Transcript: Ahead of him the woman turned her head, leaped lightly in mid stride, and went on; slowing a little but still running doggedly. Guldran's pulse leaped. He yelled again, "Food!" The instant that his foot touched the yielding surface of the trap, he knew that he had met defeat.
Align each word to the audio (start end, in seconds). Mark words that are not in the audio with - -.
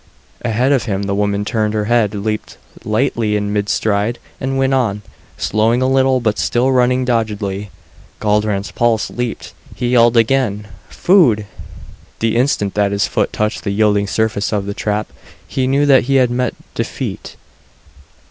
Ahead 0.41 0.71
of 0.71 0.85
him 0.85 1.03
the 1.03 1.13
woman 1.13 1.45
turned 1.45 1.75
her 1.75 1.85
head, 1.85 2.15
leaped 2.15 2.57
lightly 2.83 3.35
in 3.35 3.53
mid 3.53 3.69
stride, 3.69 4.17
and 4.39 4.57
went 4.57 4.73
on; 4.73 5.03
slowing 5.37 5.79
a 5.83 5.87
little 5.87 6.19
but 6.19 6.39
still 6.39 6.71
running 6.71 7.05
doggedly. 7.05 7.69
Guldran's 8.19 8.71
pulse 8.71 9.11
leaped. 9.11 9.53
He 9.75 9.89
yelled 9.89 10.17
again, 10.17 10.67
"Food!" 10.89 11.45
The 12.17 12.35
instant 12.35 12.73
that 12.73 12.91
his 12.91 13.05
foot 13.05 13.31
touched 13.31 13.63
the 13.63 13.69
yielding 13.69 14.07
surface 14.07 14.51
of 14.51 14.65
the 14.65 14.73
trap, 14.73 15.05
he 15.47 15.67
knew 15.67 15.85
that 15.85 16.05
he 16.05 16.15
had 16.15 16.31
met 16.31 16.55
defeat. 16.73 17.35